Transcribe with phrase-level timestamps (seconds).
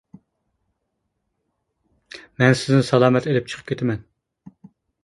[2.41, 4.07] مەن سىزنى سالامەت ئېلىپ چىقىپ كېتىمەن!